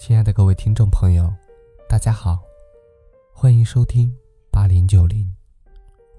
[0.00, 1.30] 亲爱的各位听众朋友，
[1.86, 2.40] 大家好，
[3.34, 4.10] 欢迎收听
[4.50, 5.30] 八零九零，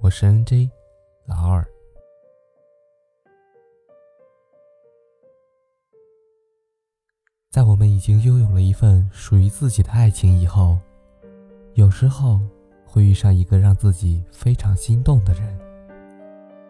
[0.02, 0.70] 我是 NJ
[1.26, 1.68] 老二。
[7.50, 10.78] 在我们已经拥有了一份属于自己的爱情以后，
[11.74, 12.40] 有时候
[12.86, 15.60] 会遇上一个让自己非常心动的人，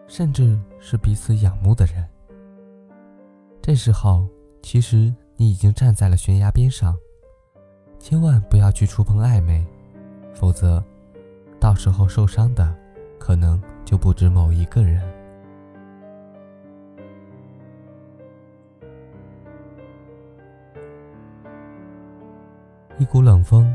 [0.08, 2.08] 甚至是彼此仰慕的人。
[3.60, 4.26] 这时候，
[4.62, 6.96] 其实你已经站在了悬崖边上，
[8.02, 9.64] 千万不要去触碰暧昧，
[10.34, 10.82] 否则，
[11.60, 12.74] 到时候受伤的
[13.16, 15.00] 可能就不止某一个人。
[22.98, 23.72] 一股冷风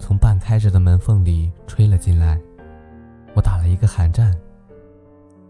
[0.00, 2.40] 从半开着的门缝里吹了进来，
[3.34, 4.36] 我打了一个寒战。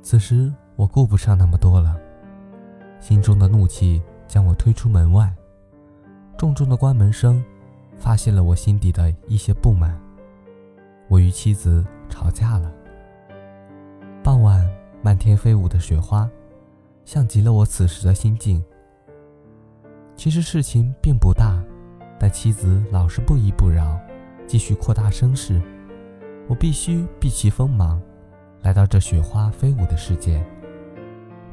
[0.02, 1.98] 此时我顾不上那么多了。
[3.01, 5.34] 心中的怒气将我推出门外，
[6.37, 7.43] 重重的关门声
[8.00, 9.96] 发现了我心底的一些不满。
[11.06, 12.73] 我与妻子吵架了。
[14.24, 14.68] 傍晚，
[15.02, 16.28] 漫天飞舞的雪花，
[17.04, 18.62] 像极了我此时的心境。
[20.16, 21.62] 其实事情并不大，
[22.18, 23.98] 但妻子老是不依不饶，
[24.46, 25.60] 继续扩大声势。
[26.48, 28.01] 我必须避其锋芒，
[28.62, 30.45] 来到这雪花飞舞的世界。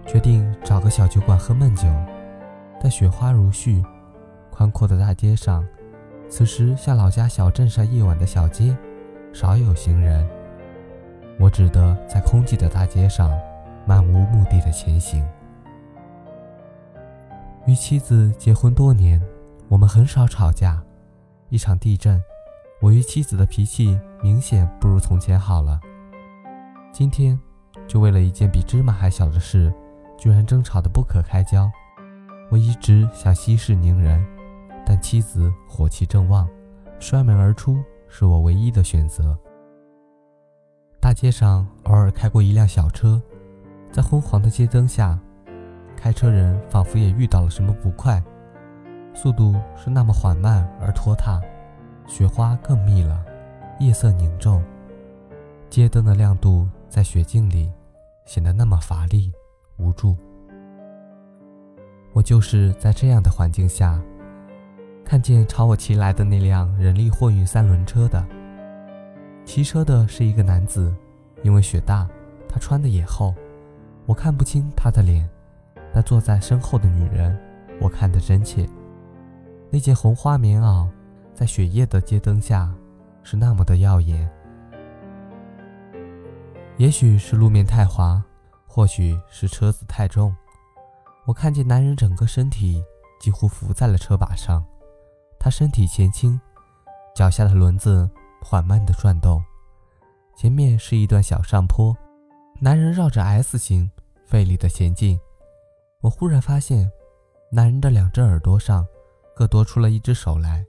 [0.05, 1.87] 决定找个小酒馆喝闷酒，
[2.81, 3.83] 但雪花如絮，
[4.49, 5.65] 宽阔的大街上，
[6.29, 8.75] 此时像老家小镇上夜晚的小街，
[9.33, 10.27] 少有行人。
[11.39, 13.31] 我只得在空寂的大街上，
[13.85, 15.25] 漫无目的的前行。
[17.65, 19.21] 与妻子结婚多年，
[19.67, 20.81] 我们很少吵架。
[21.49, 22.21] 一场地震，
[22.81, 25.79] 我与妻子的脾气明显不如从前好了。
[26.91, 27.39] 今天，
[27.87, 29.73] 就为了一件比芝麻还小的事。
[30.17, 31.69] 居然争吵得不可开交，
[32.49, 34.25] 我一直想息事宁人，
[34.89, 36.47] 但妻子火气正旺，
[36.97, 39.37] 摔门而出是我唯一的选择。
[41.01, 43.21] 大街上偶尔开过一辆小车，
[43.91, 45.19] 在昏黄的街灯下，
[45.97, 48.23] 开车人仿佛也遇到了什么不快，
[49.13, 51.41] 速度是那么缓慢而拖沓，
[52.07, 53.25] 雪花更密了，
[53.81, 54.63] 夜色凝重，
[55.69, 57.69] 街灯的亮度在雪镜里
[58.25, 59.33] 显得那么乏力。
[59.79, 60.15] 无助。
[62.13, 64.01] 我就是在这样的环境下，
[65.07, 68.21] 看见朝我骑来的那辆人力货运三轮车的。
[69.45, 70.93] 骑车的是一个男子，
[71.43, 72.05] 因为雪大，
[72.45, 73.33] 他穿的也厚，
[74.05, 75.25] 我看不清他的脸。
[75.93, 77.39] 但坐在身后的女人，
[77.79, 78.67] 我看得真切。
[79.69, 80.89] 那件红花棉袄，
[81.33, 82.69] 在雪夜的街灯下，
[83.23, 84.29] 是那么的耀眼。
[86.75, 88.21] 也许是路面太滑。
[88.65, 90.35] 或许是车子太重，
[91.25, 92.83] 我看见男人整个身体
[93.21, 94.63] 几乎浮在了车把上。
[95.47, 96.37] 他身体前倾，
[97.15, 98.09] 脚下的轮子
[98.41, 99.41] 缓慢地转动。
[100.35, 101.95] 前面是一段小上坡，
[102.59, 103.89] 男人绕着 S 型
[104.25, 105.17] 费力地前进。
[106.01, 106.91] 我忽然发现，
[107.49, 108.85] 男人的两只耳朵上
[109.33, 110.65] 各多出了一只手来，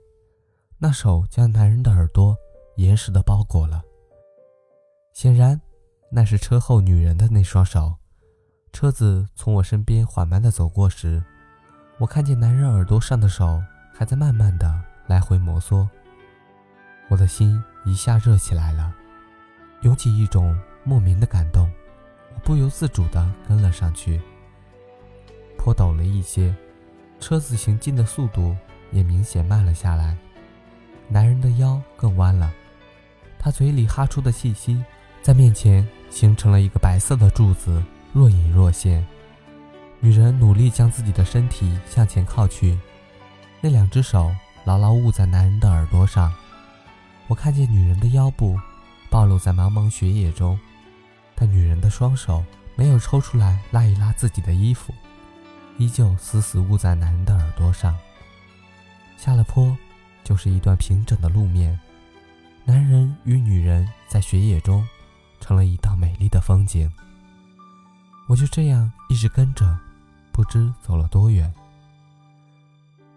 [0.77, 2.33] 那手将男人的耳朵
[2.77, 3.81] 严实地包裹了。
[5.11, 5.59] 显然，
[6.09, 7.95] 那是车后女人的那双手。
[8.71, 11.21] 车子从我身边缓慢地走过时，
[11.97, 13.61] 我看见男人耳朵上的手
[13.99, 14.73] 还在慢慢的
[15.07, 15.85] 来回摩挲。
[17.09, 18.95] 我的心一下热起来了，
[19.81, 21.69] 涌起一种莫名的感动。
[22.33, 24.21] 我不由自主的跟了上去。
[25.57, 26.55] 坡陡了一些，
[27.19, 28.55] 车子行进的速度
[28.91, 30.17] 也明显慢了下来。
[31.09, 32.53] 男人的腰更弯了，
[33.37, 34.81] 他嘴里哈出的气息
[35.21, 37.83] 在面前形成了一个白色的柱子。
[38.13, 39.05] 若隐若现，
[39.99, 42.79] 女人努力将自己的身体向前靠去，
[43.61, 44.33] 那两只手
[44.63, 46.33] 牢牢捂在男人的耳朵上。
[47.27, 48.59] 我看见女人的腰部
[49.09, 50.59] 暴露在茫茫雪野中，
[51.35, 52.43] 但女人的双手
[52.75, 54.93] 没有抽出来拉一拉自己的衣服，
[55.77, 57.95] 依旧死死捂在男人的耳朵上。
[59.17, 59.75] 下了坡，
[60.23, 61.77] 就是一段平整的路面，
[62.65, 64.87] 男人与女人在雪野中，
[65.39, 66.91] 成了一道美丽的风景。
[68.27, 69.77] 我就这样一直跟着，
[70.31, 71.53] 不知走了多远。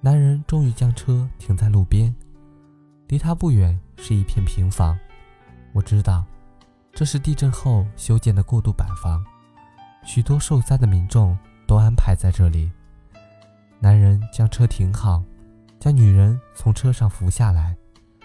[0.04, 2.12] 男人终于将车停在路边，
[3.06, 4.98] 离他不远是一片平房。
[5.72, 6.24] 我知道，
[6.92, 9.24] 这是地震后修建的过渡板房，
[10.04, 11.38] 许多受灾的民众
[11.68, 12.68] 都安排在这里。
[13.78, 15.22] 男人将车停好，
[15.78, 17.76] 将女人从车上扶下来。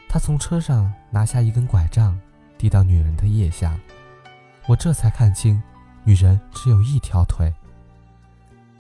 [0.10, 2.20] 他从车上拿下一根拐杖，
[2.58, 3.78] 递到女人的腋下。
[4.68, 5.62] 我这才看清。
[6.04, 7.54] 女人只有一条腿，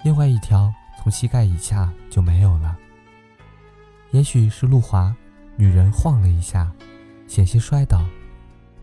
[0.04, 2.76] 另外一条从膝盖以下就没有了。
[4.18, 5.16] 也许是路滑，
[5.58, 6.72] 女人晃了一下，
[7.28, 8.04] 险些摔倒。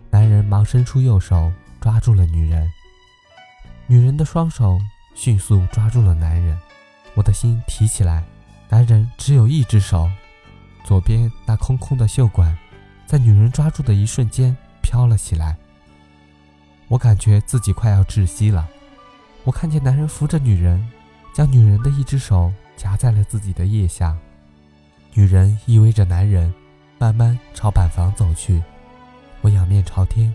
[0.08, 2.70] 男人忙伸出右手抓住了女人，
[3.88, 4.78] 女人的双手
[5.16, 6.56] 迅速抓住了男人。
[7.16, 8.22] 我的心提起来，
[8.68, 10.08] 男人只有一只手，
[10.84, 12.56] 左边那空空的袖管，
[13.04, 15.56] 在女人抓住的一瞬间飘了起来。
[16.86, 18.68] 我感觉自己快要窒息了。
[19.42, 20.88] 我看见男人扶着女人，
[21.32, 24.16] 将女人的一只手夹在了自己的腋下。
[25.16, 26.52] 女人依偎着男人，
[26.98, 28.60] 慢慢朝板房走去。
[29.42, 30.34] 我仰面朝天，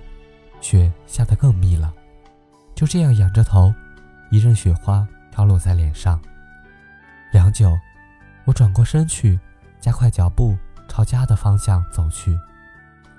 [0.62, 1.94] 雪下得更密了。
[2.76, 3.74] 就这样仰着头，
[4.32, 6.18] 一阵雪花飘落在脸上。
[7.34, 7.78] 良久，
[8.46, 9.38] 我转过身去，
[9.82, 12.40] 加快脚步朝家的方向走去。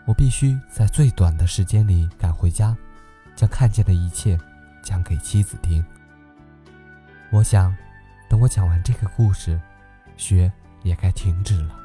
[0.06, 2.74] 我必须在最短的时间里赶回家，
[3.36, 4.38] 将看见的一切
[4.82, 5.84] 讲给妻子听。
[7.30, 7.76] 我想，
[8.30, 9.60] 等我讲完这个故事，
[10.16, 10.50] 雪
[10.82, 11.76] 也该停止了。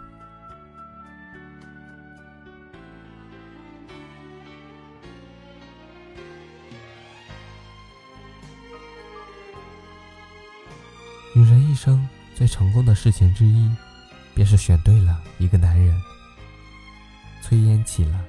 [11.36, 13.70] 女人一生最成功的事情之一，
[14.34, 15.94] 便是选对了一个男人。
[17.44, 18.24] 炊烟起了，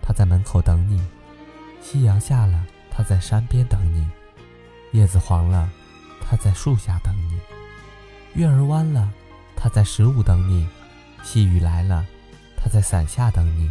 [0.00, 0.98] 他在门口等你；
[1.82, 4.06] 夕阳下了，他在山边等你；
[4.92, 5.68] 叶子黄了，
[6.20, 7.36] 他在树下等你；
[8.34, 9.12] 月儿弯了，
[9.64, 10.66] 他在十五等你；
[11.22, 12.04] 细雨来了，
[12.54, 13.66] 他在伞下等你；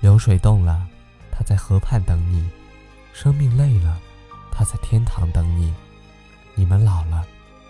[0.00, 0.88] 流水动了，
[1.30, 2.42] 他在河畔等你；
[3.12, 4.00] 生命累了，
[4.50, 5.70] 他在天堂等你；
[6.54, 7.26] 你们老了。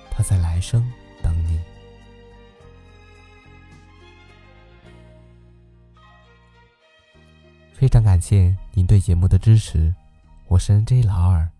[0.09, 0.89] 他在来生
[1.21, 1.59] 等你。
[7.73, 9.93] 非常感谢您对节目的支持，
[10.47, 11.51] 我是 N J 老二。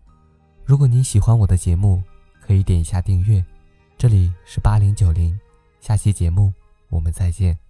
[0.63, 2.01] 如果您喜欢我的节目，
[2.39, 3.43] 可以点一下订阅。
[3.97, 5.37] 这里是八零九零，
[5.83, 6.53] 下期节目
[6.87, 7.62] 我们再见。